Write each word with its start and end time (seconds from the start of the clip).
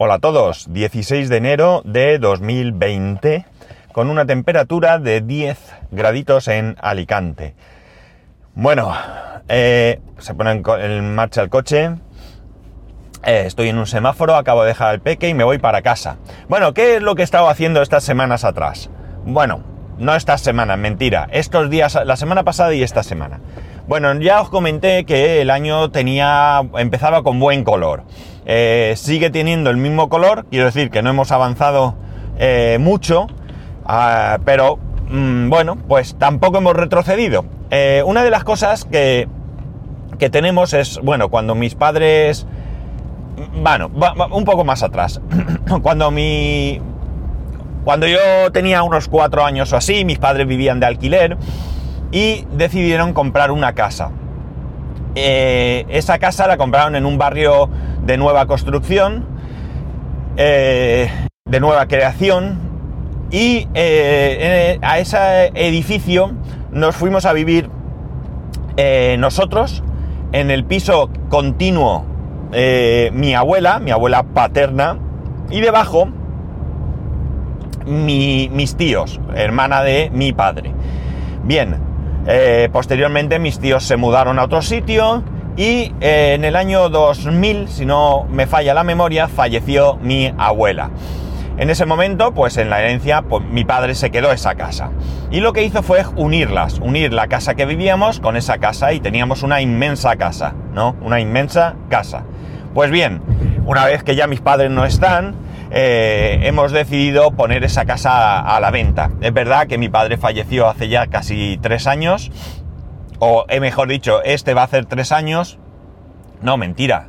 Hola 0.00 0.14
a 0.14 0.18
todos, 0.20 0.72
16 0.72 1.28
de 1.28 1.38
enero 1.38 1.82
de 1.84 2.20
2020 2.20 3.44
con 3.90 4.10
una 4.10 4.26
temperatura 4.26 5.00
de 5.00 5.22
10 5.22 5.58
graditos 5.90 6.46
en 6.46 6.76
Alicante. 6.80 7.56
Bueno, 8.54 8.94
eh, 9.48 10.00
se 10.18 10.34
pone 10.34 10.52
en, 10.52 11.14
marcha 11.16 11.42
el 11.42 11.50
coche, 11.50 11.96
eh, 13.24 13.42
estoy 13.44 13.70
en 13.70 13.78
un 13.78 13.88
semáforo, 13.88 14.36
acabo 14.36 14.62
de 14.62 14.68
dejar 14.68 14.94
el 14.94 15.00
peque 15.00 15.30
y 15.30 15.34
me 15.34 15.42
voy 15.42 15.58
para 15.58 15.82
casa. 15.82 16.18
Bueno, 16.48 16.74
¿qué 16.74 16.94
es 16.94 17.02
lo 17.02 17.16
que 17.16 17.22
he 17.22 17.24
estado 17.24 17.48
haciendo 17.48 17.82
estas 17.82 18.04
semanas 18.04 18.44
atrás? 18.44 18.90
Bueno, 19.24 19.64
no 19.98 20.14
estas 20.14 20.42
semanas, 20.42 20.78
mentira, 20.78 21.26
estos 21.32 21.70
días, 21.70 21.98
la 22.04 22.14
semana 22.14 22.44
pasada 22.44 22.72
y 22.72 22.84
esta 22.84 23.02
semana. 23.02 23.40
Bueno, 23.88 24.12
ya 24.20 24.42
os 24.42 24.50
comenté 24.50 25.06
que 25.06 25.40
el 25.40 25.48
año 25.48 25.90
tenía, 25.90 26.60
empezaba 26.76 27.22
con 27.22 27.40
buen 27.40 27.64
color. 27.64 28.02
Eh, 28.44 28.92
sigue 28.98 29.30
teniendo 29.30 29.70
el 29.70 29.78
mismo 29.78 30.10
color, 30.10 30.44
quiero 30.50 30.66
decir 30.66 30.90
que 30.90 31.00
no 31.00 31.08
hemos 31.08 31.32
avanzado 31.32 31.94
eh, 32.38 32.76
mucho, 32.78 33.28
uh, 33.86 34.42
pero 34.44 34.78
mmm, 35.08 35.48
bueno, 35.48 35.78
pues 35.88 36.16
tampoco 36.18 36.58
hemos 36.58 36.76
retrocedido. 36.76 37.46
Eh, 37.70 38.02
una 38.04 38.22
de 38.22 38.28
las 38.28 38.44
cosas 38.44 38.84
que, 38.84 39.26
que, 40.18 40.28
tenemos 40.28 40.74
es, 40.74 41.00
bueno, 41.02 41.30
cuando 41.30 41.54
mis 41.54 41.74
padres, 41.74 42.46
bueno, 43.62 43.90
va, 43.90 44.12
va, 44.12 44.26
un 44.26 44.44
poco 44.44 44.64
más 44.64 44.82
atrás, 44.82 45.18
cuando 45.82 46.10
mi... 46.10 46.78
Cuando 47.84 48.06
yo 48.06 48.18
tenía 48.52 48.82
unos 48.82 49.08
cuatro 49.08 49.46
años 49.46 49.72
o 49.72 49.76
así, 49.78 50.04
mis 50.04 50.18
padres 50.18 50.46
vivían 50.46 50.78
de 50.78 50.84
alquiler, 50.84 51.38
y 52.10 52.46
decidieron 52.52 53.12
comprar 53.12 53.50
una 53.50 53.74
casa. 53.74 54.10
Eh, 55.14 55.84
esa 55.88 56.18
casa 56.18 56.46
la 56.46 56.56
compraron 56.56 56.94
en 56.94 57.04
un 57.04 57.18
barrio 57.18 57.68
de 58.04 58.16
nueva 58.16 58.46
construcción, 58.46 59.26
eh, 60.36 61.10
de 61.44 61.60
nueva 61.60 61.86
creación, 61.86 62.58
y 63.30 63.68
eh, 63.74 64.78
a 64.80 64.98
ese 64.98 65.50
edificio 65.54 66.32
nos 66.70 66.96
fuimos 66.96 67.26
a 67.26 67.32
vivir 67.32 67.70
nosotros 69.18 69.82
en 70.30 70.52
el 70.52 70.64
piso 70.64 71.10
continuo 71.28 72.04
mi 73.12 73.34
abuela, 73.34 73.80
mi 73.80 73.90
abuela 73.90 74.22
paterna, 74.22 74.98
y 75.50 75.60
debajo 75.60 76.08
mi, 77.84 78.48
mis 78.52 78.76
tíos, 78.76 79.20
hermana 79.34 79.82
de 79.82 80.10
mi 80.12 80.32
padre. 80.32 80.72
Bien, 81.42 81.87
eh, 82.30 82.68
posteriormente 82.70 83.38
mis 83.38 83.58
tíos 83.58 83.84
se 83.84 83.96
mudaron 83.96 84.38
a 84.38 84.44
otro 84.44 84.60
sitio 84.60 85.24
y 85.56 85.94
eh, 86.02 86.34
en 86.34 86.44
el 86.44 86.56
año 86.56 86.90
2000, 86.90 87.68
si 87.68 87.86
no 87.86 88.26
me 88.30 88.46
falla 88.46 88.74
la 88.74 88.84
memoria, 88.84 89.28
falleció 89.28 89.96
mi 89.96 90.32
abuela. 90.36 90.90
En 91.56 91.70
ese 91.70 91.86
momento, 91.86 92.34
pues 92.34 92.58
en 92.58 92.68
la 92.68 92.80
herencia, 92.80 93.22
pues, 93.22 93.44
mi 93.44 93.64
padre 93.64 93.94
se 93.94 94.10
quedó 94.10 94.30
esa 94.30 94.56
casa. 94.56 94.90
Y 95.30 95.40
lo 95.40 95.54
que 95.54 95.64
hizo 95.64 95.82
fue 95.82 96.04
unirlas, 96.16 96.80
unir 96.80 97.14
la 97.14 97.28
casa 97.28 97.54
que 97.54 97.64
vivíamos 97.64 98.20
con 98.20 98.36
esa 98.36 98.58
casa 98.58 98.92
y 98.92 99.00
teníamos 99.00 99.42
una 99.42 99.62
inmensa 99.62 100.14
casa, 100.16 100.54
¿no? 100.74 100.96
Una 101.00 101.20
inmensa 101.20 101.76
casa. 101.88 102.24
Pues 102.74 102.90
bien, 102.90 103.22
una 103.64 103.86
vez 103.86 104.04
que 104.04 104.14
ya 104.14 104.26
mis 104.26 104.42
padres 104.42 104.70
no 104.70 104.84
están, 104.84 105.34
eh, 105.70 106.40
hemos 106.44 106.72
decidido 106.72 107.30
poner 107.32 107.64
esa 107.64 107.84
casa 107.84 108.40
a, 108.40 108.60
la 108.60 108.70
venta. 108.70 109.10
Es 109.20 109.32
verdad 109.32 109.66
que 109.66 109.78
mi 109.78 109.88
padre 109.88 110.16
falleció 110.16 110.68
hace 110.68 110.88
ya 110.88 111.06
casi 111.08 111.58
tres 111.60 111.86
años, 111.86 112.30
o 113.18 113.44
eh, 113.48 113.60
mejor 113.60 113.88
dicho, 113.88 114.22
este 114.22 114.54
va 114.54 114.62
a 114.62 114.64
hacer 114.64 114.86
tres 114.86 115.12
años. 115.12 115.58
No, 116.40 116.56
mentira. 116.56 117.08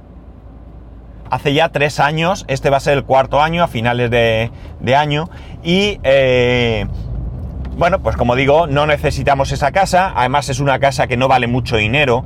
Hace 1.29 1.53
ya 1.53 1.69
tres 1.69 1.99
años, 1.99 2.45
este 2.47 2.69
va 2.69 2.77
a 2.77 2.81
ser 2.81 2.97
el 2.97 3.03
cuarto 3.03 3.41
año, 3.41 3.63
a 3.63 3.67
finales 3.67 4.09
de, 4.09 4.51
de 4.79 4.95
año, 4.95 5.29
y 5.63 5.99
eh, 6.03 6.87
bueno, 7.77 7.99
pues 7.99 8.17
como 8.17 8.35
digo, 8.35 8.67
no 8.67 8.87
necesitamos 8.87 9.51
esa 9.51 9.71
casa, 9.71 10.11
además 10.15 10.49
es 10.49 10.59
una 10.59 10.79
casa 10.79 11.07
que 11.07 11.17
no 11.17 11.27
vale 11.27 11.47
mucho 11.47 11.77
dinero, 11.77 12.25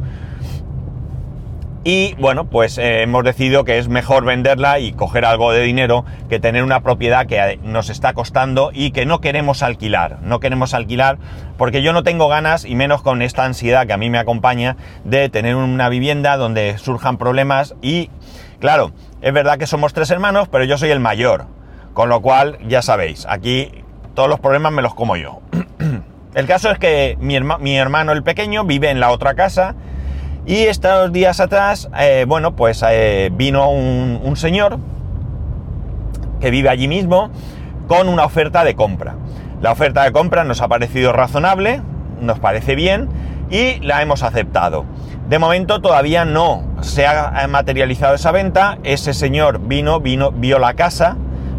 y 1.86 2.14
bueno, 2.16 2.46
pues 2.46 2.78
eh, 2.78 3.02
hemos 3.02 3.26
decidido 3.26 3.66
que 3.66 3.78
es 3.78 3.90
mejor 3.90 4.24
venderla 4.24 4.80
y 4.80 4.94
coger 4.94 5.26
algo 5.26 5.52
de 5.52 5.62
dinero 5.64 6.06
que 6.30 6.40
tener 6.40 6.64
una 6.64 6.80
propiedad 6.80 7.26
que 7.26 7.60
nos 7.62 7.90
está 7.90 8.14
costando 8.14 8.72
y 8.74 8.92
que 8.92 9.06
no 9.06 9.20
queremos 9.20 9.64
alquilar. 9.64 10.20
No 10.22 10.40
queremos 10.40 10.74
alquilar 10.74 11.18
porque 11.58 11.82
yo 11.82 11.92
no 11.92 12.04
tengo 12.04 12.30
ganas, 12.30 12.64
y 12.64 12.76
menos 12.76 13.02
con 13.02 13.22
esta 13.22 13.44
ansiedad 13.44 13.86
que 13.86 13.92
a 13.92 13.98
mí 13.98 14.10
me 14.10 14.18
acompaña, 14.18 14.78
de 15.04 15.28
tener 15.28 15.56
una 15.56 15.90
vivienda 15.90 16.38
donde 16.38 16.78
surjan 16.78 17.18
problemas 17.18 17.76
y, 17.82 18.10
claro, 18.60 18.94
es 19.22 19.34
verdad 19.34 19.58
que 19.58 19.68
somos 19.68 19.94
tres 19.94 20.10
hermanos, 20.10 20.48
pero 20.50 20.64
yo 20.64 20.78
soy 20.78 20.90
el 20.90 21.02
mayor. 21.02 21.48
Con 21.94 22.08
lo 22.08 22.22
cual, 22.22 22.60
ya 22.66 22.82
sabéis, 22.82 23.26
aquí 23.30 23.84
todos 24.16 24.30
los 24.30 24.40
problemas 24.40 24.72
me 24.72 24.82
los 24.82 24.96
como 24.96 25.18
yo. 25.18 25.42
el 26.34 26.48
caso 26.48 26.72
es 26.72 26.80
que 26.80 27.18
mi 27.20 27.36
hermano, 27.76 28.14
el 28.14 28.24
pequeño, 28.24 28.64
vive 28.64 28.90
en 28.90 29.02
la 29.02 29.12
otra 29.12 29.36
casa 29.36 29.76
y 30.46 30.64
estos 30.64 31.12
días 31.12 31.40
atrás, 31.40 31.90
eh, 31.98 32.26
bueno, 32.28 32.56
pues 32.56 32.84
eh, 32.88 33.30
vino 33.34 33.70
un, 33.70 34.20
un, 34.24 34.36
señor 34.36 34.78
que 36.42 36.52
vive 36.52 36.70
allí 36.70 36.88
mismo 36.88 37.30
con 37.88 38.10
una 38.10 38.26
oferta 38.26 38.64
de 38.64 38.76
compra. 38.76 39.16
La 39.62 39.72
oferta 39.72 40.04
de 40.04 40.12
compra 40.12 40.44
nos 40.44 40.62
ha 40.62 40.68
parecido 40.68 41.14
razonable, 41.14 41.82
nos 42.20 42.40
parece 42.40 42.76
bien 42.76 43.08
y 43.50 43.80
la 43.80 44.02
hemos 44.02 44.24
aceptado. 44.24 44.86
De 45.30 45.40
momento 45.40 45.82
todavía 45.82 46.26
no 46.26 46.64
se 46.82 47.08
ha 47.08 47.48
materializado 47.48 48.16
esa 48.16 48.32
venta. 48.32 48.78
Ese 48.84 49.14
señor 49.14 49.60
vino, 49.60 50.02
vino, 50.02 50.32
vio 50.32 50.60
la 50.60 50.74
casa, 50.74 51.16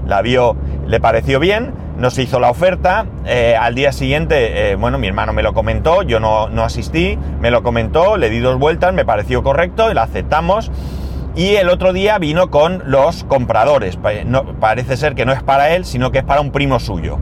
la 0.07 0.21
vio, 0.21 0.57
le 0.87 1.01
pareció 1.01 1.41
bien, 1.41 1.73
nos 2.05 2.19
hizo 2.19 2.39
la 2.39 2.51
oferta. 2.51 3.07
Eh, 3.25 3.57
al 3.59 3.75
día 3.75 3.91
siguiente, 3.91 4.73
eh, 4.73 4.75
bueno, 4.77 4.99
mi 4.99 5.07
hermano 5.07 5.33
me 5.33 5.43
lo 5.43 5.55
comentó, 5.55 6.03
yo 6.03 6.21
no, 6.21 6.51
no, 6.51 6.63
asistí, 6.63 7.19
me 7.41 7.51
lo 7.51 7.63
comentó, 7.63 8.19
le 8.19 8.29
di 8.29 8.41
dos 8.41 8.59
vueltas, 8.59 8.93
me 8.93 9.07
pareció 9.07 9.43
correcto 9.43 9.91
y 9.91 9.95
la 9.95 10.03
aceptamos. 10.03 10.71
Y 11.35 11.55
el 11.55 11.71
otro 11.71 11.95
día 11.95 12.19
vino 12.19 12.51
con 12.51 12.83
los 12.85 13.25
compradores. 13.25 13.99
No, 14.27 14.45
parece 14.61 14.99
ser 14.99 15.15
que 15.15 15.25
no 15.25 15.33
es 15.33 15.43
para 15.43 15.71
él, 15.71 15.87
sino 15.87 16.11
que 16.11 16.19
es 16.19 16.25
para 16.25 16.43
un 16.43 16.53
primo 16.53 16.79
suyo. 16.79 17.19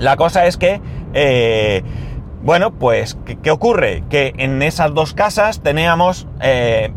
La 0.00 0.16
cosa 0.16 0.46
es 0.46 0.56
que, 0.56 0.80
eh, 1.12 1.82
bueno, 2.42 2.72
pues, 2.72 3.18
¿qué, 3.26 3.36
¿qué, 3.36 3.50
ocurre? 3.50 4.02
Que 4.08 4.32
en 4.38 4.62
esas 4.62 4.94
dos 4.94 5.12
casas 5.12 5.60
teníamos 5.60 6.26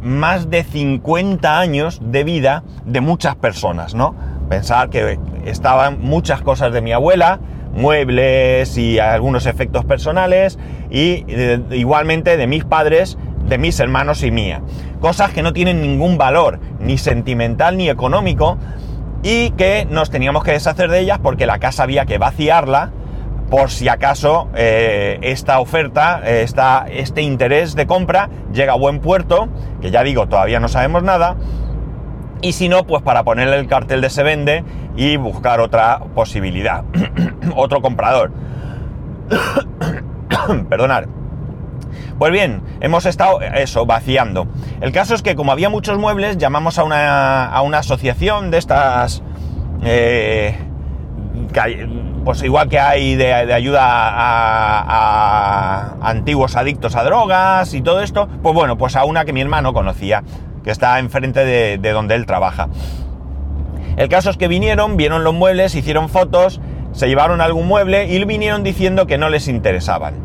más 0.01 0.49
de 0.49 0.63
50 0.63 1.59
años 1.59 1.99
de 2.01 2.23
vida 2.23 2.63
de 2.85 3.01
muchas 3.01 3.35
personas, 3.35 3.93
¿no? 3.93 4.15
Pensar 4.49 4.89
que 4.89 5.19
estaban 5.45 5.99
muchas 6.01 6.41
cosas 6.41 6.71
de 6.71 6.81
mi 6.81 6.91
abuela, 6.91 7.39
muebles 7.73 8.77
y 8.77 8.99
algunos 8.99 9.45
efectos 9.45 9.85
personales, 9.85 10.59
y 10.89 11.25
eh, 11.27 11.59
igualmente 11.71 12.37
de 12.37 12.47
mis 12.47 12.63
padres, 12.63 13.17
de 13.47 13.57
mis 13.57 13.79
hermanos 13.79 14.23
y 14.23 14.31
mía. 14.31 14.61
Cosas 15.01 15.31
que 15.31 15.43
no 15.43 15.53
tienen 15.53 15.81
ningún 15.81 16.17
valor, 16.17 16.59
ni 16.79 16.97
sentimental 16.97 17.77
ni 17.77 17.89
económico, 17.89 18.57
y 19.23 19.51
que 19.51 19.87
nos 19.89 20.09
teníamos 20.11 20.43
que 20.43 20.51
deshacer 20.51 20.89
de 20.89 20.99
ellas 20.99 21.19
porque 21.21 21.45
la 21.45 21.59
casa 21.59 21.83
había 21.83 22.05
que 22.05 22.17
vaciarla 22.17 22.91
por 23.49 23.69
si 23.69 23.87
acaso 23.87 24.49
eh, 24.55 25.19
esta 25.21 25.59
oferta, 25.59 26.21
este 26.25 27.21
interés 27.21 27.75
de 27.75 27.85
compra 27.85 28.29
llega 28.51 28.73
a 28.73 28.75
buen 28.75 28.99
puerto, 28.99 29.49
que 29.81 29.91
ya 29.91 30.03
digo, 30.03 30.27
todavía 30.27 30.59
no 30.59 30.67
sabemos 30.67 31.03
nada, 31.03 31.35
y 32.45 32.53
si 32.53 32.69
no, 32.69 32.85
pues 32.85 33.01
para 33.01 33.23
ponerle 33.23 33.57
el 33.57 33.65
cartel 33.65 34.01
de 34.01 34.11
se 34.11 34.21
vende 34.21 34.63
y 34.95 35.17
buscar 35.17 35.59
otra 35.59 35.99
posibilidad, 36.13 36.83
otro 37.55 37.81
comprador. 37.81 38.31
Perdonad. 40.69 41.05
Pues 42.19 42.31
bien, 42.31 42.61
hemos 42.81 43.07
estado 43.07 43.41
eso, 43.41 43.87
vaciando. 43.87 44.45
El 44.79 44.91
caso 44.91 45.15
es 45.15 45.23
que 45.23 45.33
como 45.33 45.51
había 45.51 45.69
muchos 45.69 45.97
muebles, 45.97 46.37
llamamos 46.37 46.77
a 46.77 46.83
una, 46.83 47.47
a 47.47 47.61
una 47.63 47.79
asociación 47.79 48.51
de 48.51 48.59
estas... 48.59 49.23
Eh, 49.83 50.55
pues 52.23 52.43
igual 52.43 52.69
que 52.69 52.79
hay 52.79 53.15
de, 53.15 53.45
de 53.45 53.53
ayuda 53.53 53.81
a, 53.81 54.83
a, 54.87 56.09
antiguos 56.09 56.55
adictos 56.55 56.95
a 56.95 57.03
drogas 57.03 57.73
y 57.73 57.81
todo 57.81 58.01
esto, 58.01 58.27
pues 58.43 58.53
bueno, 58.53 58.77
pues 58.77 58.95
a 58.95 59.05
una 59.05 59.25
que 59.25 59.33
mi 59.33 59.41
hermano 59.41 59.73
conocía, 59.73 60.23
que 60.65 60.71
está 60.71 60.99
enfrente 60.99 61.45
de, 61.45 61.77
de 61.77 61.91
donde 61.91 62.15
él 62.15 62.25
trabaja. 62.25 62.67
El 63.95 64.09
caso 64.09 64.29
es 64.29 64.35
que 64.35 64.49
vinieron, 64.49 64.97
vieron 64.97 65.23
los 65.23 65.33
muebles, 65.33 65.73
hicieron 65.73 66.09
fotos, 66.09 66.59
se 66.91 67.07
llevaron 67.07 67.39
algún 67.39 67.67
mueble 67.67 68.07
y 68.07 68.21
vinieron 68.25 68.63
diciendo 68.63 69.07
que 69.07 69.17
no 69.17 69.29
les 69.29 69.47
interesaban. 69.47 70.15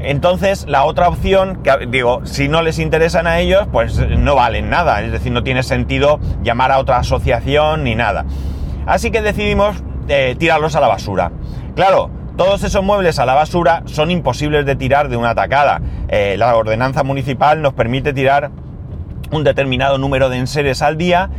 Entonces, 0.00 0.64
la 0.66 0.84
otra 0.84 1.08
opción, 1.08 1.62
que 1.62 1.86
digo, 1.88 2.26
si 2.26 2.48
no 2.48 2.62
les 2.62 2.80
interesan 2.80 3.28
a 3.28 3.38
ellos, 3.38 3.68
pues 3.70 3.98
no 4.08 4.34
valen 4.34 4.68
nada, 4.68 5.00
es 5.02 5.12
decir, 5.12 5.30
no 5.30 5.44
tiene 5.44 5.62
sentido 5.62 6.18
llamar 6.42 6.72
a 6.72 6.78
otra 6.78 6.96
asociación 6.96 7.84
ni 7.84 7.94
nada. 7.94 8.24
Así 8.84 9.12
que 9.12 9.22
decidimos 9.22 9.76
eh, 10.08 10.34
tirarlos 10.36 10.74
a 10.74 10.80
la 10.80 10.88
basura. 10.88 11.30
Claro, 11.76 12.10
todos 12.36 12.64
esos 12.64 12.82
muebles 12.82 13.20
a 13.20 13.26
la 13.26 13.34
basura 13.34 13.82
son 13.84 14.10
imposibles 14.10 14.66
de 14.66 14.74
tirar 14.74 15.08
de 15.08 15.16
una 15.16 15.36
tacada. 15.36 15.80
Eh, 16.08 16.34
la 16.36 16.56
ordenanza 16.56 17.04
municipal 17.04 17.62
nos 17.62 17.74
permite 17.74 18.12
tirar 18.12 18.50
un 19.32 19.44
determinado 19.44 19.98
número 19.98 20.28
de 20.28 20.36
enseres 20.36 20.82
al 20.82 20.96
día 20.96 21.30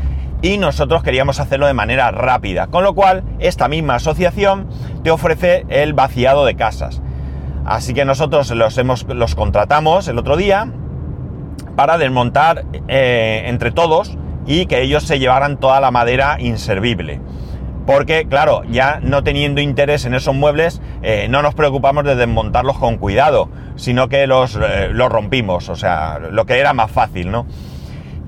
y 0.41 0.57
nosotros 0.57 1.03
queríamos 1.03 1.39
hacerlo 1.39 1.67
de 1.67 1.73
manera 1.73 2.11
rápida. 2.11 2.67
Con 2.67 2.83
lo 2.83 2.93
cual, 2.93 3.23
esta 3.39 3.69
misma 3.69 3.95
asociación 3.95 4.67
te 5.03 5.11
ofrece 5.11 5.65
el 5.69 5.93
vaciado 5.93 6.43
de 6.43 6.55
casas. 6.55 7.01
Así 7.65 7.93
que 7.93 8.03
nosotros 8.03 8.51
los, 8.51 8.77
hemos, 8.77 9.05
los 9.07 9.35
contratamos 9.35 10.07
el 10.09 10.17
otro 10.17 10.35
día 10.35 10.67
para 11.77 11.97
desmontar 11.97 12.65
eh, 12.89 13.43
entre 13.45 13.71
todos 13.71 14.17
y 14.45 14.65
que 14.65 14.81
ellos 14.81 15.03
se 15.03 15.17
llevaran 15.17 15.57
toda 15.57 15.79
la 15.79 15.91
madera 15.91 16.35
inservible. 16.39 17.21
Porque, 17.85 18.27
claro, 18.27 18.63
ya 18.69 18.99
no 19.01 19.23
teniendo 19.23 19.61
interés 19.61 20.05
en 20.05 20.13
esos 20.13 20.35
muebles, 20.35 20.81
eh, 21.01 21.27
no 21.29 21.41
nos 21.41 21.53
preocupamos 21.53 22.03
de 22.05 22.15
desmontarlos 22.15 22.77
con 22.77 22.97
cuidado, 22.97 23.49
sino 23.75 24.07
que 24.07 24.25
los, 24.27 24.55
eh, 24.55 24.89
los 24.91 25.09
rompimos, 25.09 25.69
o 25.69 25.75
sea, 25.75 26.19
lo 26.19 26.45
que 26.45 26.59
era 26.59 26.73
más 26.73 26.91
fácil, 26.91 27.31
¿no? 27.31 27.45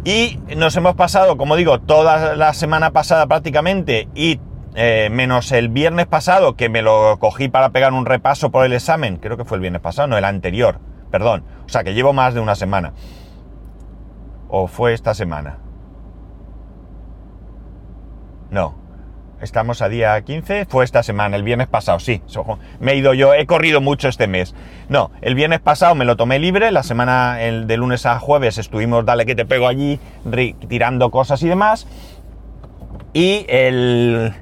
Y 0.05 0.39
nos 0.55 0.77
hemos 0.77 0.93
pasado, 0.93 1.35
como 1.35 1.55
digo, 1.55 1.81
toda 1.81 2.35
la 2.35 2.53
semana 2.53 2.91
pasada 2.91 3.25
prácticamente 3.25 4.07
y 4.13 4.39
eh, 4.75 5.09
menos 5.11 5.51
el 5.51 5.69
viernes 5.69 6.05
pasado, 6.05 6.55
que 6.55 6.69
me 6.69 6.83
lo 6.83 7.17
cogí 7.17 7.49
para 7.49 7.71
pegar 7.71 7.91
un 7.91 8.05
repaso 8.05 8.51
por 8.51 8.65
el 8.65 8.73
examen, 8.73 9.17
creo 9.17 9.35
que 9.35 9.45
fue 9.45 9.55
el 9.55 9.61
viernes 9.61 9.81
pasado, 9.81 10.07
no, 10.07 10.15
el 10.15 10.25
anterior, 10.25 10.79
perdón, 11.09 11.43
o 11.65 11.69
sea 11.69 11.83
que 11.83 11.95
llevo 11.95 12.13
más 12.13 12.35
de 12.35 12.39
una 12.39 12.53
semana. 12.53 12.93
¿O 14.47 14.67
fue 14.67 14.93
esta 14.93 15.15
semana? 15.15 15.57
No, 18.51 18.75
estamos 19.41 19.81
a 19.81 19.89
día 19.89 20.19
15, 20.21 20.65
fue 20.65 20.83
esta 20.83 21.03
semana, 21.03 21.35
el 21.35 21.43
viernes 21.43 21.67
pasado, 21.67 21.99
sí, 21.99 22.21
me 22.79 22.93
he 22.93 22.95
ido 22.95 23.13
yo, 23.13 23.33
he 23.33 23.45
corrido 23.45 23.81
mucho 23.81 24.07
este 24.07 24.27
mes. 24.27 24.55
No, 24.89 25.11
el 25.21 25.35
viernes 25.35 25.59
pasado 25.59 25.95
me 25.95 26.05
lo 26.05 26.15
tomé 26.15 26.39
libre, 26.39 26.71
la 26.71 26.83
semana 26.83 27.41
el, 27.41 27.67
de 27.67 27.77
lunes 27.77 28.05
a 28.05 28.19
jueves 28.19 28.57
estuvimos, 28.57 29.05
dale 29.05 29.25
que 29.25 29.35
te 29.35 29.45
pego 29.45 29.67
allí, 29.67 29.99
tirando 30.67 31.11
cosas 31.11 31.41
y 31.43 31.47
demás. 31.47 31.87
Y 33.13 33.45
el, 33.47 34.33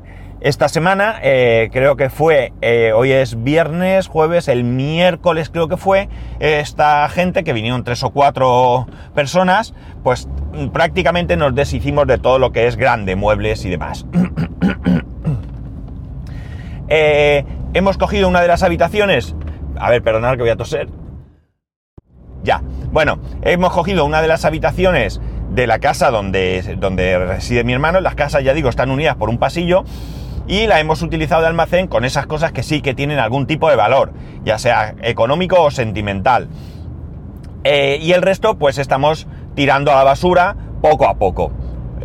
esta 0.43 0.67
semana, 0.67 1.19
eh, 1.23 1.69
creo 1.71 1.95
que 1.95 2.09
fue, 2.09 2.51
eh, 2.61 2.91
hoy 2.93 3.13
es 3.13 3.43
viernes, 3.43 4.07
jueves, 4.07 4.49
el 4.49 4.65
miércoles 4.65 5.49
creo 5.49 5.69
que 5.69 5.77
fue, 5.77 6.09
esta 6.39 7.07
gente, 7.07 7.45
que 7.45 7.53
vinieron 7.53 7.85
tres 7.85 8.03
o 8.03 8.09
cuatro 8.09 8.87
personas, 9.15 9.73
pues 10.03 10.27
prácticamente 10.73 11.37
nos 11.37 11.55
deshicimos 11.55 12.07
de 12.07 12.17
todo 12.17 12.39
lo 12.39 12.51
que 12.51 12.67
es 12.67 12.75
grande, 12.75 13.15
muebles 13.15 13.63
y 13.63 13.69
demás. 13.69 14.05
Eh, 16.89 17.45
hemos 17.73 17.97
cogido 17.97 18.27
una 18.27 18.41
de 18.41 18.47
las 18.47 18.61
habitaciones, 18.61 19.35
a 19.77 19.89
ver, 19.89 20.03
perdonad 20.03 20.33
que 20.33 20.41
voy 20.41 20.49
a 20.49 20.55
toser. 20.55 20.89
Ya, 22.43 22.61
bueno, 22.91 23.19
hemos 23.41 23.71
cogido 23.71 24.05
una 24.05 24.21
de 24.21 24.27
las 24.27 24.45
habitaciones 24.45 25.21
de 25.49 25.65
la 25.65 25.79
casa 25.79 26.11
donde, 26.11 26.75
donde 26.77 27.17
reside 27.17 27.63
mi 27.63 27.73
hermano, 27.73 28.01
las 28.01 28.15
casas, 28.15 28.43
ya 28.43 28.53
digo, 28.53 28.69
están 28.69 28.91
unidas 28.91 29.15
por 29.15 29.29
un 29.29 29.37
pasillo, 29.37 29.85
y 30.47 30.67
la 30.67 30.79
hemos 30.79 31.01
utilizado 31.01 31.41
de 31.41 31.47
almacén 31.47 31.87
con 31.87 32.05
esas 32.05 32.25
cosas 32.27 32.51
que 32.51 32.63
sí 32.63 32.81
que 32.81 32.93
tienen 32.93 33.19
algún 33.19 33.47
tipo 33.47 33.69
de 33.69 33.75
valor, 33.75 34.11
ya 34.43 34.59
sea 34.59 34.95
económico 35.01 35.61
o 35.61 35.71
sentimental. 35.71 36.49
Eh, 37.63 37.97
y 38.01 38.11
el 38.11 38.21
resto 38.21 38.57
pues 38.57 38.77
estamos 38.77 39.25
tirando 39.55 39.91
a 39.91 39.95
la 39.95 40.03
basura 40.03 40.55
poco 40.81 41.07
a 41.07 41.15
poco. 41.15 41.51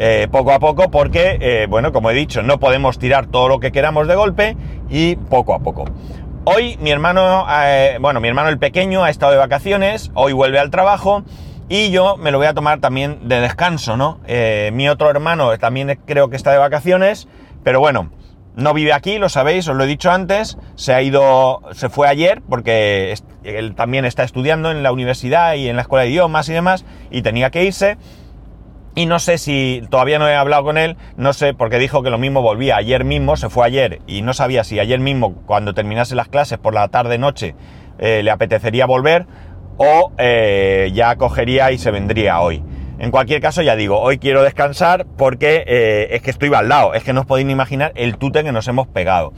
Eh, 0.01 0.29
poco 0.31 0.53
a 0.53 0.61
poco 0.61 0.93
porque, 0.93 1.39
eh, 1.41 1.67
bueno, 1.69 1.93
como 1.93 2.11
he 2.11 2.15
dicho, 2.15 2.45
no 2.45 2.61
podemos 2.61 3.01
tirar 3.01 3.27
todo 3.27 3.49
lo 3.49 3.59
que 3.59 3.73
queramos 3.73 4.07
de 4.07 4.15
golpe 4.15 4.57
y 4.89 5.17
poco 5.17 5.55
a 5.55 5.59
poco. 5.59 5.87
Hoy 6.45 6.79
mi 6.81 6.91
hermano, 6.91 7.47
bueno, 8.01 8.21
mi 8.21 8.29
hermano 8.29 8.49
el 8.49 8.59
pequeño 8.59 9.03
ha 9.03 9.11
estado 9.11 9.33
de 9.33 9.39
vacaciones, 9.39 10.13
hoy 10.15 10.33
vuelve 10.33 10.61
al 10.61 10.71
trabajo 10.71 11.25
y 11.69 11.91
yo 11.91 12.17
me 12.17 12.31
lo 12.31 12.39
voy 12.39 12.47
a 12.47 12.55
tomar 12.55 12.79
también 12.79 13.29
de 13.29 13.41
descanso, 13.41 13.99
¿no? 13.99 14.21
mi 14.73 14.89
otro 14.89 15.11
hermano 15.11 15.59
también 15.59 15.99
creo 16.07 16.31
que 16.31 16.37
está 16.37 16.53
de 16.53 16.59
vacaciones, 16.59 17.29
pero 17.65 17.81
bueno, 17.81 18.11
no 18.57 18.73
vive 18.73 18.95
aquí, 18.95 19.19
lo 19.19 19.29
sabéis, 19.29 19.69
os 19.69 19.77
lo 19.77 19.85
he 19.85 19.87
dicho 19.87 20.11
antes, 20.11 20.57
se 20.75 20.95
ha 20.95 21.03
ido, 21.03 21.61
se 21.73 21.91
fue 21.91 22.09
ayer 22.09 22.41
porque 22.49 23.15
él 23.45 23.75
también 23.75 24.07
está 24.07 24.25
estudiando 24.25 24.71
en 24.71 24.83
la 24.83 24.91
universidad 24.91 25.55
y 25.55 25.69
en 25.69 25.77
la 25.77 25.83
escuela 25.83 26.05
de 26.05 26.11
idiomas 26.11 26.49
y 26.49 26.55
demás 26.55 26.87
y 27.11 27.21
tenía 27.21 27.51
que 27.51 27.65
irse. 27.65 27.99
Y 28.99 29.07
no 29.07 29.21
sé 29.21 29.39
si, 29.39 29.85
todavía 29.91 30.19
no 30.19 30.29
he 30.29 30.35
hablado 30.35 30.65
con 30.65 30.77
él, 30.77 30.97
no 31.17 31.33
sé, 31.33 31.55
porque 31.55 31.79
dijo 31.79 32.03
que 32.03 32.11
lo 32.11 32.19
mismo 32.19 32.43
volvía 32.43 32.75
ayer 32.75 33.05
mismo, 33.05 33.37
se 33.37 33.49
fue 33.49 33.65
ayer 33.65 34.01
y 34.09 34.23
no 34.23 34.35
sabía 34.35 34.65
si 34.65 34.81
ayer 34.81 34.99
mismo, 34.99 35.37
cuando 35.47 35.73
terminase 35.73 36.17
las 36.17 36.27
clases 36.27 36.59
por 36.59 36.75
la 36.75 36.89
tarde-noche, 36.89 37.55
eh, 38.01 38.25
le 38.25 38.31
apetecería 38.33 38.87
volver 38.87 39.27
o 39.77 40.11
eh, 40.19 40.91
ya 40.93 41.15
cogería 41.15 41.71
y 41.71 41.79
se 41.79 41.93
vendría 41.93 42.41
hoy. 42.41 42.65
En 42.99 43.13
cualquier 43.13 43.41
caso, 43.41 43.63
ya 43.63 43.77
digo, 43.77 44.01
hoy 44.01 44.19
quiero 44.19 44.43
descansar 44.43 45.07
porque 45.17 45.63
eh, 45.69 46.09
es 46.17 46.23
que 46.23 46.33
estoy 46.33 46.53
al 46.53 46.69
lado, 46.69 46.95
es 46.95 47.05
que 47.05 47.13
no 47.13 47.21
os 47.21 47.27
podéis 47.27 47.49
imaginar 47.49 47.93
el 47.95 48.19
tute 48.19 48.43
que 48.43 48.51
nos 48.51 48.67
hemos 48.67 48.89
pegado. 48.89 49.33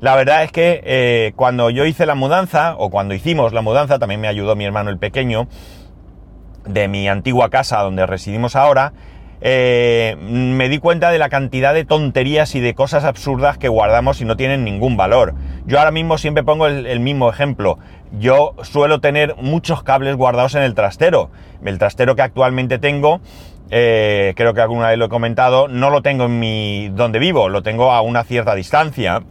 La 0.00 0.16
verdad 0.16 0.42
es 0.42 0.52
que 0.52 1.32
cuando 1.36 1.70
yo 1.70 1.86
hice 1.86 2.04
la 2.04 2.16
mudanza, 2.16 2.74
o 2.76 2.90
cuando 2.90 3.14
hicimos 3.14 3.54
la 3.54 3.62
mudanza, 3.62 4.00
también 4.00 4.20
me 4.20 4.28
ayudó 4.28 4.54
mi 4.56 4.64
hermano 4.64 4.90
el 4.90 4.98
pequeño, 4.98 5.46
de 6.64 6.88
mi 6.88 7.08
antigua 7.08 7.50
casa 7.50 7.80
donde 7.80 8.06
residimos 8.06 8.56
ahora, 8.56 8.92
eh, 9.44 10.16
me 10.20 10.68
di 10.68 10.78
cuenta 10.78 11.10
de 11.10 11.18
la 11.18 11.28
cantidad 11.28 11.74
de 11.74 11.84
tonterías 11.84 12.54
y 12.54 12.60
de 12.60 12.74
cosas 12.74 13.02
absurdas 13.02 13.58
que 13.58 13.66
guardamos 13.66 14.20
y 14.20 14.24
no 14.24 14.36
tienen 14.36 14.62
ningún 14.62 14.96
valor. 14.96 15.34
Yo 15.66 15.80
ahora 15.80 15.90
mismo 15.90 16.16
siempre 16.16 16.44
pongo 16.44 16.68
el, 16.68 17.00
mismo 17.00 17.28
ejemplo. 17.28 17.78
Yo 18.12 18.54
suelo 18.62 19.00
tener 19.00 19.34
muchos 19.36 19.82
cables 19.82 20.14
guardados 20.14 20.54
en 20.54 20.62
el 20.62 20.74
trastero. 20.74 21.30
El 21.64 21.78
trastero 21.78 22.14
que 22.14 22.22
actualmente 22.22 22.78
tengo, 22.78 23.20
eh, 23.70 24.32
creo 24.36 24.54
que 24.54 24.60
alguna 24.60 24.90
vez 24.90 24.98
lo 24.98 25.06
he 25.06 25.08
comentado, 25.08 25.66
no 25.66 25.90
lo 25.90 26.02
tengo 26.02 26.26
en 26.26 26.38
mi 26.38 26.88
donde 26.90 27.18
vivo, 27.18 27.48
lo 27.48 27.64
tengo 27.64 27.90
a 27.90 28.00
una 28.00 28.22
cierta 28.22 28.54
distancia. 28.54 29.24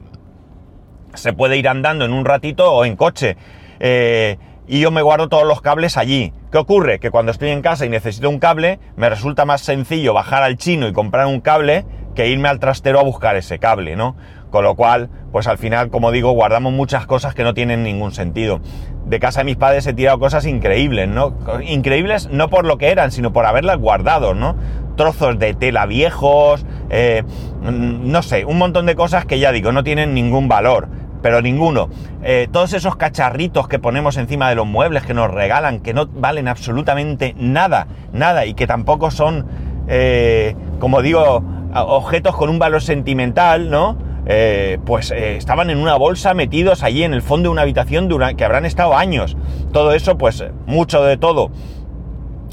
Se 1.14 1.32
puede 1.32 1.56
ir 1.56 1.70
andando 1.70 2.04
en 2.04 2.12
un 2.12 2.26
ratito 2.26 2.74
o 2.74 2.84
en 2.84 2.98
coche. 2.98 3.38
Eh, 3.80 4.38
y 4.68 4.80
yo 4.80 4.92
me 4.92 5.02
guardo 5.02 5.30
todos 5.30 5.46
los 5.46 5.62
cables 5.62 5.98
allí. 5.98 6.34
¿Qué 6.52 6.58
ocurre? 6.58 7.00
Que 7.00 7.12
cuando 7.12 7.32
estoy 7.32 7.50
en 7.50 7.62
casa 7.62 7.86
y 7.86 7.90
necesito 7.90 8.30
un 8.30 8.40
cable, 8.40 8.80
me 8.96 9.10
resulta 9.10 9.46
más 9.46 9.62
sencillo 9.62 10.14
bajar 10.14 10.44
al 10.44 10.58
chino 10.58 10.88
y 10.88 10.94
comprar 10.94 11.28
un 11.28 11.42
cable 11.42 11.86
que 12.16 12.28
irme 12.28 12.50
al 12.50 12.60
trastero 12.60 13.00
a 13.00 13.04
buscar 13.04 13.36
ese 13.36 13.60
cable, 13.60 13.96
¿no? 13.96 14.16
Con 14.50 14.66
lo 14.66 14.76
cual, 14.76 15.10
pues 15.32 15.48
al 15.48 15.58
final, 15.58 15.90
como 15.90 16.12
digo, 16.12 16.32
guardamos 16.32 16.74
muchas 16.74 17.06
cosas 17.06 17.34
que 17.34 17.44
no 17.44 17.54
tienen 17.54 17.84
ningún 17.84 18.12
sentido. 18.12 18.60
De 19.06 19.20
casa 19.20 19.42
de 19.42 19.46
mis 19.46 19.56
padres 19.56 19.88
he 19.88 19.94
tirado 19.94 20.20
cosas 20.20 20.46
increíbles, 20.46 21.08
¿no? 21.08 21.36
Increíbles 21.66 22.30
no 22.30 22.50
por 22.50 22.66
lo 22.66 22.78
que 22.78 22.90
eran, 22.90 23.12
sino 23.12 23.32
por 23.32 23.46
haberlas 23.46 23.78
guardado, 23.78 24.34
¿no? 24.34 24.58
Trozos 24.98 25.40
de 25.40 25.54
tela 25.54 25.86
viejos, 25.86 26.66
eh, 26.90 27.24
no 27.62 28.22
sé, 28.22 28.44
un 28.44 28.58
montón 28.58 28.86
de 28.86 28.96
cosas 28.96 29.26
que 29.26 29.40
ya 29.40 29.54
digo, 29.54 29.72
no 29.72 29.84
tienen 29.84 30.14
ningún 30.14 30.50
valor 30.50 30.90
pero 31.22 31.42
ninguno. 31.42 31.90
Eh, 32.24 32.48
todos 32.52 32.74
esos 32.74 32.96
cacharritos 32.96 33.68
que 33.68 33.80
ponemos 33.80 34.18
encima 34.18 34.50
de 34.50 34.56
los 34.56 34.66
muebles 34.66 35.04
que 35.04 35.14
nos 35.14 35.32
regalan, 35.32 35.80
que 35.80 35.94
no 35.94 36.08
valen 36.08 36.48
absolutamente 36.48 37.36
nada, 37.38 37.88
nada, 38.14 38.46
y 38.46 38.54
que 38.54 38.68
tampoco 38.68 39.12
son, 39.12 39.46
eh, 39.88 40.56
como 40.80 41.02
digo, 41.02 41.44
objetos 41.74 42.36
con 42.36 42.50
un 42.50 42.60
valor 42.60 42.82
sentimental, 42.82 43.70
¿no? 43.70 43.98
Eh, 44.28 44.78
pues 44.86 45.12
estaban 45.12 45.72
en 45.72 45.80
una 45.80 45.96
bolsa 45.96 46.34
metidos 46.36 46.84
allí 46.84 47.04
en 47.04 47.14
el 47.14 47.24
fondo 47.24 47.50
de 47.50 47.54
una 47.54 47.64
habitación 47.64 48.08
durante, 48.08 48.36
que 48.36 48.46
habrán 48.46 48.66
estado 48.66 48.96
años. 48.96 49.36
Todo 49.72 49.94
eso, 49.94 50.18
pues 50.18 50.44
mucho 50.68 51.04
de 51.04 51.18
todo 51.18 51.52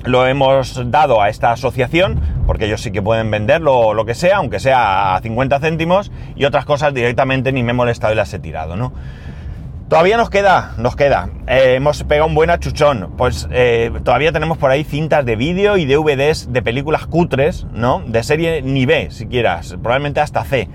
lo 0.05 0.27
hemos 0.27 0.91
dado 0.91 1.21
a 1.21 1.29
esta 1.29 1.53
asociación, 1.53 2.21
porque 2.47 2.67
ellos 2.67 2.81
sí 2.81 2.91
que 2.91 3.03
pueden 3.03 3.31
venderlo 3.31 3.79
o 3.79 3.95
lo 3.95 4.05
que 4.05 4.15
sea, 4.15 4.39
aunque 4.39 4.61
sea 4.61 5.17
a 5.17 5.21
50 5.21 5.61
céntimos, 5.61 6.11
y 6.37 6.45
otras 6.45 6.65
cosas 6.65 6.95
directamente 6.95 7.53
ni 7.53 7.63
me 7.63 7.71
he 7.71 7.75
molestado 7.75 8.13
y 8.13 8.17
las 8.17 8.33
he 8.33 8.39
tirado, 8.39 8.77
¿no? 8.77 8.93
Todavía 9.89 10.19
nos 10.19 10.29
queda, 10.29 10.75
nos 10.77 10.97
queda. 10.97 11.31
Eh, 11.47 11.75
hemos 11.77 12.05
pegado 12.05 12.29
un 12.29 12.35
buen 12.35 12.51
achuchón. 12.51 13.15
Pues 13.17 13.49
eh, 13.51 13.91
todavía 14.05 14.33
tenemos 14.33 14.59
por 14.59 14.71
ahí 14.71 14.85
cintas 14.85 15.25
de 15.25 15.35
vídeo 15.35 15.79
y 15.79 15.87
DVDs 15.87 16.53
de 16.53 16.61
películas 16.61 17.07
cutres, 17.07 17.67
¿no? 17.73 18.03
De 18.07 18.23
serie 18.23 18.61
ni 18.61 18.85
B, 18.85 19.09
si 19.11 19.27
quieras, 19.27 19.77
probablemente 19.83 20.21
hasta 20.21 20.45
C. 20.45 20.69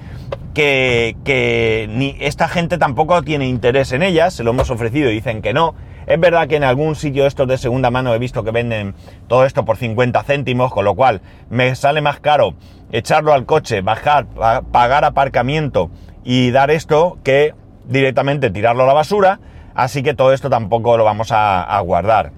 Que, 0.56 1.16
que 1.24 1.88
ni 1.92 2.18
esta 2.22 2.48
gente 2.48 2.80
tampoco 2.80 3.22
tiene 3.22 3.48
interés 3.48 3.92
en 3.92 4.02
ellas, 4.02 4.34
se 4.34 4.44
lo 4.44 4.50
hemos 4.50 4.72
ofrecido 4.72 5.12
y 5.12 5.14
dicen 5.14 5.44
que 5.44 5.54
no. 5.54 5.76
Es 6.06 6.20
verdad 6.20 6.48
que 6.48 6.58
en 6.58 6.64
algún 6.64 6.96
sitio 6.96 7.26
estos 7.26 7.48
de 7.48 7.58
segunda 7.58 7.90
mano 7.90 8.14
he 8.14 8.20
visto 8.20 8.44
que 8.44 8.52
venden 8.52 8.96
todo 9.28 9.46
esto 9.46 9.66
por 9.66 9.78
50 9.78 10.22
céntimos, 10.24 10.72
con 10.72 10.86
lo 10.86 10.96
cual 10.96 11.22
me 11.50 11.76
sale 11.76 12.02
más 12.02 12.20
caro 12.20 12.56
echarlo 12.92 13.34
al 13.34 13.46
coche, 13.46 13.82
bajar, 13.82 14.28
pagar 14.72 15.04
aparcamiento 15.06 15.90
y 16.24 16.52
dar 16.52 16.72
esto 16.72 17.18
que 17.24 17.54
directamente 17.86 18.50
tirarlo 18.50 18.84
a 18.84 18.88
la 18.88 18.94
basura, 18.94 19.40
así 19.76 20.04
que 20.04 20.14
todo 20.14 20.34
esto 20.34 20.50
tampoco 20.50 20.98
lo 20.98 21.04
vamos 21.04 21.30
a, 21.32 21.80
guardar. 21.82 22.32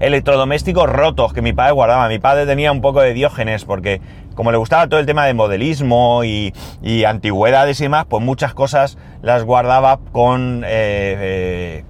Electrodomésticos 0.00 0.88
rotos 0.90 1.32
que 1.32 1.40
mi 1.40 1.52
padre 1.52 1.72
guardaba. 1.72 2.08
Mi 2.08 2.18
padre 2.18 2.46
tenía 2.46 2.72
un 2.72 2.80
poco 2.80 3.00
de 3.00 3.14
diógenes 3.14 3.64
porque 3.64 4.00
como 4.34 4.50
le 4.50 4.58
gustaba 4.58 4.88
todo 4.88 4.98
el 4.98 5.06
tema 5.06 5.24
de 5.24 5.34
modelismo 5.34 6.24
y, 6.24 6.52
antigüedades 7.06 7.80
y 7.80 7.84
demás, 7.84 8.06
pues 8.08 8.22
muchas 8.22 8.54
cosas 8.54 8.98
las 9.22 9.44
guardaba 9.44 10.00
con... 10.12 10.64
Eh, 10.64 10.64
eh, 10.68 11.84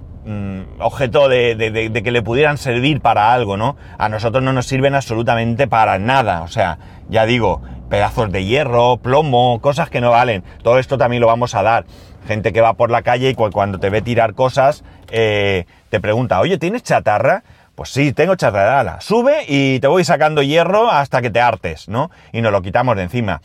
objeto 0.79 1.29
de, 1.29 1.55
de, 1.55 2.03
que 2.03 2.11
le 2.11 2.21
pudieran 2.21 2.57
servir 2.57 3.01
para 3.01 3.33
algo, 3.33 3.57
¿no? 3.57 3.77
A 3.97 4.09
nosotros 4.09 4.43
no 4.43 4.53
nos 4.53 4.65
sirven 4.65 4.95
absolutamente 4.95 5.67
para 5.67 5.99
nada. 5.99 6.41
O 6.41 6.47
sea, 6.47 6.79
ya 7.09 7.25
digo, 7.25 7.61
pedazos 7.89 8.31
de 8.31 8.45
hierro, 8.45 8.97
plomo, 8.97 9.59
cosas 9.61 9.89
que 9.89 10.01
no 10.01 10.11
valen. 10.11 10.43
Todo 10.63 10.79
esto 10.79 10.97
también 10.97 11.21
lo 11.21 11.27
vamos 11.27 11.53
a 11.55 11.63
dar. 11.63 11.85
Gente 12.27 12.53
que 12.53 12.61
va 12.61 12.73
por 12.73 12.89
la 12.89 13.03
calle 13.03 13.29
y 13.29 13.35
cuando 13.35 13.79
te 13.79 13.89
ve 13.89 14.01
tirar 14.01 14.33
cosas, 14.33 14.83
eh, 15.11 15.65
te 15.89 15.99
pregunta, 15.99 16.39
oye, 16.39 16.57
¿tienes 16.57 16.81
chatarra? 16.81 17.43
Pues 17.75 17.89
sí, 17.89 18.13
tengo 18.13 18.35
chatarra. 18.35 19.01
Sube 19.01 19.43
y 19.47 19.79
te 19.79 19.87
voy 19.87 20.03
sacando 20.05 20.41
hierro 20.41 20.89
hasta 20.89 21.21
que 21.21 21.29
te 21.29 21.41
hartes, 21.41 21.87
¿no? 21.87 22.09
Y 22.31 22.41
nos 22.41 22.51
lo 22.51 22.61
quitamos 22.61 22.95
de 22.95 23.03
encima. 23.03 23.41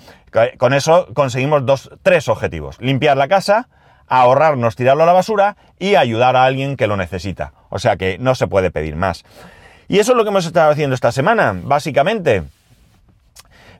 Con 0.56 0.72
eso 0.72 1.08
conseguimos 1.12 1.66
dos, 1.66 1.90
tres 2.02 2.28
objetivos. 2.28 2.80
Limpiar 2.80 3.16
la 3.16 3.26
casa, 3.26 3.68
ahorrarnos 4.11 4.76
tirarlo 4.76 5.05
a 5.05 5.07
la 5.07 5.12
basura 5.14 5.57
y 5.79 5.95
ayudar 5.95 6.37
a 6.37 6.45
alguien 6.45 6.76
que 6.76 6.87
lo 6.87 6.99
necesita. 6.99 7.52
O 7.71 7.79
sea 7.79 7.97
que 7.97 8.19
no 8.19 8.35
se 8.35 8.49
puede 8.49 8.71
pedir 8.71 8.97
más. 8.97 9.25
Y 9.88 9.99
eso 9.99 10.12
es 10.12 10.19
lo 10.19 10.25
que 10.25 10.31
hemos 10.31 10.45
estado 10.45 10.71
haciendo 10.71 10.95
esta 10.95 11.12
semana, 11.12 11.55
básicamente. 11.57 12.43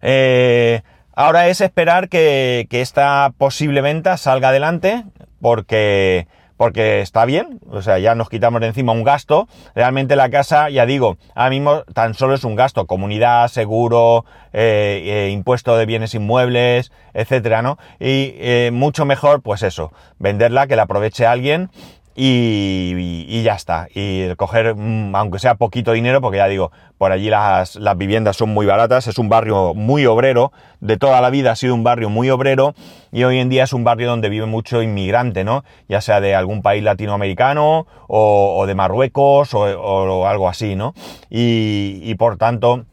Eh, 0.01 0.81
ahora 1.15 1.49
es 1.49 1.61
esperar 1.61 2.09
que, 2.09 2.67
que, 2.71 2.81
esta 2.81 3.33
posible 3.37 3.83
venta 3.83 4.17
salga 4.17 4.49
adelante 4.49 5.05
porque 5.43 6.27
porque 6.61 7.01
está 7.01 7.25
bien, 7.25 7.59
o 7.71 7.81
sea, 7.81 7.99
ya 7.99 8.15
nos 8.15 8.29
quitamos 8.29 8.61
de 8.61 8.67
encima 8.67 8.93
un 8.93 9.03
gasto. 9.03 9.49
Realmente 9.75 10.15
la 10.15 10.29
casa, 10.29 10.69
ya 10.69 10.85
digo, 10.85 11.17
ahora 11.35 11.49
mismo 11.49 11.85
tan 11.95 12.13
solo 12.13 12.35
es 12.35 12.45
un 12.45 12.55
gasto, 12.55 12.87
comunidad, 12.87 13.49
seguro, 13.49 14.27
eh, 14.53 15.01
eh, 15.07 15.31
impuesto 15.31 15.75
de 15.79 15.87
bienes 15.87 16.15
inmuebles, 16.15 16.93
etcétera, 17.15 17.63
¿no? 17.63 17.79
Y 17.99 18.35
eh, 18.37 18.69
mucho 18.75 19.07
mejor, 19.07 19.41
pues 19.41 19.63
eso, 19.63 19.91
venderla, 20.19 20.67
que 20.67 20.77
la 20.77 20.83
aproveche 20.83 21.25
alguien 21.25 21.71
y, 22.15 23.43
ya 23.43 23.55
está. 23.55 23.89
Y 23.95 24.35
coger, 24.35 24.75
mm, 24.75 25.15
aunque 25.15 25.39
sea 25.39 25.55
poquito 25.55 25.93
dinero, 25.93 26.21
porque 26.21 26.39
ya 26.39 26.49
digo, 26.49 26.73
por 26.99 27.13
allí 27.13 27.31
las, 27.31 27.79
viviendas 27.97 28.37
son 28.37 28.51
muy 28.51 28.67
baratas, 28.67 29.07
es 29.07 29.19
un 29.19 29.29
barrio 29.29 29.75
muy 29.75 30.07
obrero, 30.07 30.53
de 30.81 30.97
toda 30.97 31.21
la 31.21 31.31
vida 31.31 31.53
ha 31.53 31.57
sido 31.57 31.75
un 31.75 31.85
barrio 31.85 32.11
muy 32.11 32.29
obrero 32.31 32.75
y 33.13 33.25
hoy 33.25 33.39
en 33.39 33.49
día 33.49 33.65
es 33.65 33.73
un 33.73 33.85
barrio 33.85 34.09
donde 34.09 34.29
vive 34.29 34.47
mucho 34.47 34.83
inmigrante, 34.83 35.45
¿no? 35.45 35.65
Ya 35.89 36.01
sea 36.01 36.21
de 36.21 36.35
algún 36.35 36.63
país 36.63 36.83
latinoamericano 36.83 37.87
o, 38.09 38.65
de 38.67 38.75
Marruecos 38.75 39.55
o, 39.55 40.27
algo 40.27 40.49
así, 40.49 40.77
¿no? 40.77 40.95
Y, 41.31 42.15
por 42.17 42.37
tanto 42.37 42.85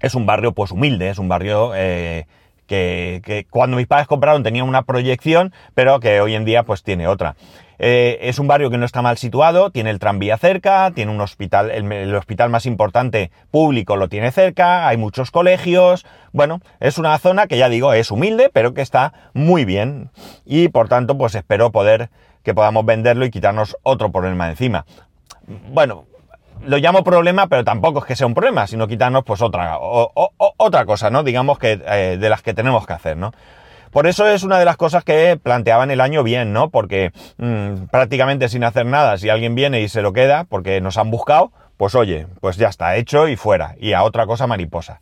es 0.00 0.14
un 0.14 0.26
barrio 0.26 0.52
pues 0.52 0.70
humilde, 0.70 1.10
es 1.10 1.18
un 1.18 1.28
barrio... 1.28 1.72
Eh, 1.74 2.26
que, 2.66 3.22
que, 3.24 3.46
cuando 3.48 3.76
mis 3.76 3.86
padres 3.86 4.08
compraron 4.08 4.42
tenía 4.42 4.64
una 4.64 4.82
proyección, 4.82 5.52
pero 5.74 6.00
que 6.00 6.20
hoy 6.20 6.34
en 6.34 6.44
día 6.44 6.64
pues 6.64 6.82
tiene 6.82 7.06
otra. 7.06 7.36
Eh, 7.78 8.18
es 8.22 8.38
un 8.38 8.48
barrio 8.48 8.70
que 8.70 8.78
no 8.78 8.86
está 8.86 9.02
mal 9.02 9.18
situado, 9.18 9.70
tiene 9.70 9.90
el 9.90 9.98
tranvía 9.98 10.38
cerca, 10.38 10.90
tiene 10.92 11.12
un 11.12 11.20
hospital, 11.20 11.70
el, 11.70 12.14
hospital 12.14 12.50
más 12.50 12.66
importante 12.66 13.30
público 13.50 13.96
lo 13.96 14.08
tiene 14.08 14.30
cerca, 14.32 14.88
hay 14.88 14.96
muchos 14.96 15.30
colegios. 15.30 16.06
Bueno, 16.32 16.60
es 16.80 16.98
una 16.98 17.18
zona 17.18 17.46
que 17.46 17.58
ya 17.58 17.68
digo 17.68 17.92
es 17.92 18.10
humilde, 18.10 18.50
pero 18.52 18.74
que 18.74 18.82
está 18.82 19.12
muy 19.34 19.64
bien. 19.64 20.10
Y 20.44 20.68
por 20.68 20.88
tanto, 20.88 21.18
pues 21.18 21.34
espero 21.34 21.70
poder 21.70 22.10
que 22.42 22.54
podamos 22.54 22.84
venderlo 22.86 23.24
y 23.24 23.30
quitarnos 23.30 23.76
otro 23.82 24.12
problema 24.12 24.48
encima. 24.48 24.86
Bueno, 25.46 26.06
lo 26.64 26.78
llamo 26.78 27.04
problema, 27.04 27.48
pero 27.48 27.64
tampoco 27.64 28.00
es 28.00 28.04
que 28.04 28.16
sea 28.16 28.26
un 28.26 28.34
problema, 28.34 28.66
sino 28.66 28.88
quitarnos 28.88 29.24
pues 29.24 29.42
otra, 29.42 29.78
otra 29.78 30.86
cosa, 30.86 31.10
¿no? 31.10 31.22
Digamos 31.22 31.58
que 31.58 31.80
eh, 31.86 32.16
de 32.18 32.28
las 32.28 32.42
que 32.42 32.54
tenemos 32.54 32.86
que 32.86 32.92
hacer, 32.92 33.16
¿no? 33.16 33.32
Por 33.96 34.06
eso 34.06 34.28
es 34.28 34.42
una 34.42 34.58
de 34.58 34.66
las 34.66 34.76
cosas 34.76 35.04
que 35.04 35.40
planteaban 35.42 35.90
el 35.90 36.02
año 36.02 36.22
bien, 36.22 36.52
¿no? 36.52 36.68
Porque 36.68 37.12
mm, 37.38 37.86
prácticamente 37.90 38.50
sin 38.50 38.62
hacer 38.62 38.84
nada, 38.84 39.16
si 39.16 39.30
alguien 39.30 39.54
viene 39.54 39.80
y 39.80 39.88
se 39.88 40.02
lo 40.02 40.12
queda 40.12 40.44
porque 40.44 40.82
nos 40.82 40.98
han 40.98 41.10
buscado, 41.10 41.50
pues 41.78 41.94
oye, 41.94 42.26
pues 42.42 42.58
ya 42.58 42.68
está, 42.68 42.96
hecho 42.96 43.26
y 43.26 43.36
fuera, 43.36 43.74
y 43.80 43.94
a 43.94 44.02
otra 44.02 44.26
cosa 44.26 44.46
mariposa. 44.46 45.00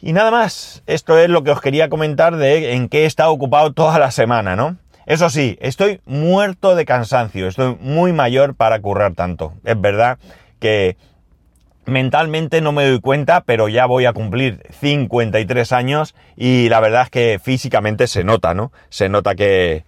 Y 0.00 0.12
nada 0.12 0.30
más, 0.30 0.84
esto 0.86 1.18
es 1.18 1.28
lo 1.28 1.42
que 1.42 1.50
os 1.50 1.60
quería 1.60 1.88
comentar 1.88 2.36
de 2.36 2.74
en 2.74 2.88
qué 2.88 3.02
he 3.02 3.06
estado 3.06 3.32
ocupado 3.32 3.72
toda 3.72 3.98
la 3.98 4.12
semana, 4.12 4.54
¿no? 4.54 4.76
Eso 5.06 5.28
sí, 5.28 5.58
estoy 5.60 6.00
muerto 6.06 6.76
de 6.76 6.84
cansancio, 6.84 7.48
estoy 7.48 7.76
muy 7.80 8.12
mayor 8.12 8.54
para 8.54 8.80
currar 8.80 9.14
tanto. 9.14 9.54
Es 9.64 9.80
verdad 9.80 10.18
que 10.60 10.96
mentalmente 11.90 12.60
no 12.60 12.72
me 12.72 12.88
doy 12.88 13.00
cuenta, 13.00 13.42
pero 13.42 13.68
ya 13.68 13.86
voy 13.86 14.06
a 14.06 14.12
cumplir 14.12 14.62
53 14.80 15.72
años 15.72 16.14
y 16.36 16.68
la 16.68 16.80
verdad 16.80 17.02
es 17.02 17.10
que 17.10 17.40
físicamente 17.42 18.06
se 18.06 18.24
nota, 18.24 18.54
¿no? 18.54 18.72
Se 18.88 19.08
nota 19.08 19.34
que, 19.34 19.84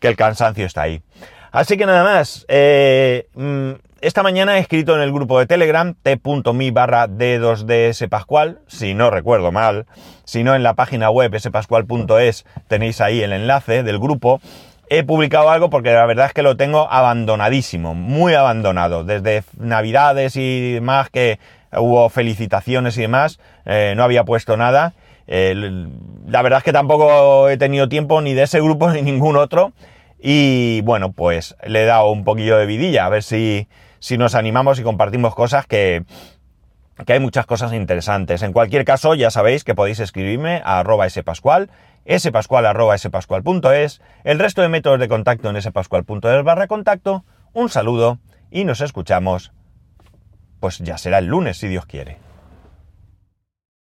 el 0.00 0.14
cansancio 0.14 0.64
está 0.64 0.82
ahí. 0.82 1.02
Así 1.50 1.76
que 1.76 1.84
nada 1.84 2.04
más, 2.04 2.46
eh, 2.48 3.26
mm, 3.34 3.72
esta 4.00 4.22
mañana 4.22 4.56
he 4.56 4.60
escrito 4.60 4.94
en 4.94 5.00
el 5.00 5.10
grupo 5.10 5.40
de 5.40 5.46
Telegram 5.46 5.94
t.me 6.00 6.70
barra 6.70 7.08
d2ds 7.08 8.08
pascual, 8.08 8.60
si 8.68 8.94
no 8.94 9.10
recuerdo 9.10 9.50
mal, 9.50 9.86
si 10.24 10.44
no 10.44 10.54
en 10.54 10.62
la 10.62 10.74
página 10.74 11.10
web 11.10 11.36
spascual.es 11.36 12.44
tenéis 12.68 13.00
ahí 13.00 13.20
el 13.22 13.32
enlace 13.32 13.82
del 13.82 13.98
grupo, 13.98 14.40
he 14.88 15.02
publicado 15.02 15.50
algo 15.50 15.70
porque 15.70 15.92
la 15.92 16.06
verdad 16.06 16.26
es 16.26 16.32
que 16.32 16.42
lo 16.42 16.56
tengo 16.56 16.90
abandonadísimo, 16.90 17.94
muy 17.94 18.34
abandonado. 18.34 19.04
Desde 19.04 19.42
Navidades 19.58 20.36
y 20.36 20.72
demás 20.72 21.10
que 21.10 21.38
hubo 21.72 22.08
felicitaciones 22.08 22.96
y 22.98 23.02
demás, 23.02 23.38
eh, 23.64 23.94
no 23.96 24.04
había 24.04 24.24
puesto 24.24 24.56
nada. 24.56 24.94
la 25.26 26.42
verdad 26.42 26.58
es 26.58 26.64
que 26.64 26.72
tampoco 26.72 27.48
he 27.48 27.56
tenido 27.56 27.88
tiempo 27.88 28.20
ni 28.20 28.34
de 28.34 28.44
ese 28.44 28.60
grupo 28.60 28.90
ni 28.92 29.02
ningún 29.02 29.36
otro. 29.36 29.72
Y 30.18 30.80
bueno, 30.82 31.12
pues 31.12 31.56
le 31.66 31.82
he 31.82 31.86
dado 31.86 32.10
un 32.10 32.24
poquillo 32.24 32.56
de 32.56 32.66
vidilla, 32.66 33.06
a 33.06 33.08
ver 33.10 33.22
si, 33.22 33.68
si 33.98 34.16
nos 34.16 34.34
animamos 34.34 34.78
y 34.78 34.82
compartimos 34.82 35.34
cosas 35.34 35.66
que, 35.66 36.04
que 37.04 37.12
hay 37.12 37.20
muchas 37.20 37.46
cosas 37.46 37.72
interesantes. 37.72 38.42
En 38.42 38.52
cualquier 38.52 38.84
caso, 38.84 39.14
ya 39.14 39.30
sabéis 39.30 39.64
que 39.64 39.74
podéis 39.74 40.00
escribirme 40.00 40.62
a 40.64 40.78
arroba 40.78 41.08
spascual 41.08 41.70
spascual.es, 42.08 44.00
el 44.24 44.38
resto 44.38 44.62
de 44.62 44.68
métodos 44.68 45.00
de 45.00 45.08
contacto 45.08 45.50
en 45.50 45.60
spascual.es 45.60 46.44
barra 46.44 46.66
contacto. 46.66 47.24
Un 47.52 47.68
saludo 47.68 48.18
y 48.50 48.64
nos 48.64 48.80
escuchamos, 48.80 49.52
pues 50.60 50.78
ya 50.78 50.98
será 50.98 51.18
el 51.18 51.26
lunes 51.26 51.58
si 51.58 51.68
Dios 51.68 51.86
quiere. 51.86 52.25